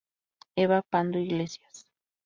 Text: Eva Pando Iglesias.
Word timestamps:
Eva 0.55 0.81
Pando 0.81 1.19
Iglesias. 1.19 1.87